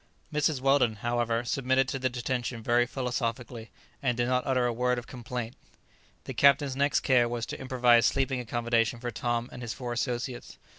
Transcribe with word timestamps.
Mrs. 0.33 0.61
Weldon, 0.61 0.95
however, 1.05 1.43
submitted 1.45 1.87
to 1.89 1.99
the 1.99 2.09
detention 2.09 2.63
very 2.63 2.87
philosophically, 2.87 3.69
and 4.01 4.17
did 4.17 4.27
not 4.27 4.47
utter 4.47 4.65
a 4.65 4.73
word 4.73 4.97
of 4.97 5.05
complaint. 5.05 5.55
The 6.23 6.33
captain's 6.33 6.75
next 6.75 7.01
care 7.01 7.29
was 7.29 7.45
to 7.45 7.61
improvise 7.61 8.07
sleeping 8.07 8.39
accommodation 8.39 8.99
for 8.99 9.11
Tom 9.11 9.47
and 9.51 9.61
his 9.61 9.75
four 9.75 9.93
associates. 9.93 10.57